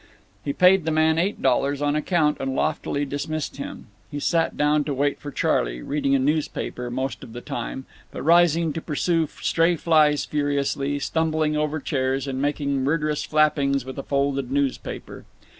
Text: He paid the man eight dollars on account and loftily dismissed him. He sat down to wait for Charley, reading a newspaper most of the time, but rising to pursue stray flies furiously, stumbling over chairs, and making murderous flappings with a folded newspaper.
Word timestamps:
He 0.43 0.51
paid 0.51 0.83
the 0.85 0.89
man 0.91 1.19
eight 1.19 1.43
dollars 1.43 1.79
on 1.79 1.95
account 1.95 2.37
and 2.39 2.55
loftily 2.55 3.05
dismissed 3.05 3.57
him. 3.57 3.85
He 4.09 4.19
sat 4.19 4.57
down 4.57 4.83
to 4.85 4.95
wait 4.95 5.19
for 5.19 5.29
Charley, 5.29 5.83
reading 5.83 6.15
a 6.15 6.17
newspaper 6.17 6.89
most 6.89 7.23
of 7.23 7.33
the 7.33 7.39
time, 7.41 7.85
but 8.09 8.23
rising 8.23 8.73
to 8.73 8.81
pursue 8.81 9.27
stray 9.27 9.75
flies 9.75 10.25
furiously, 10.25 10.97
stumbling 10.97 11.55
over 11.55 11.79
chairs, 11.79 12.27
and 12.27 12.41
making 12.41 12.83
murderous 12.83 13.23
flappings 13.23 13.85
with 13.85 13.95
a 13.99 14.03
folded 14.03 14.51
newspaper. 14.51 15.23